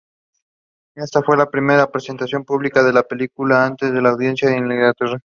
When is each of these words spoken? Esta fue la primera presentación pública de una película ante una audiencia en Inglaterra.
Esta 0.95 1.21
fue 1.21 1.37
la 1.37 1.45
primera 1.51 1.85
presentación 1.91 2.43
pública 2.43 2.81
de 2.81 2.89
una 2.89 3.03
película 3.03 3.63
ante 3.67 3.87
una 3.91 4.09
audiencia 4.09 4.49
en 4.49 4.65
Inglaterra. 4.71 5.19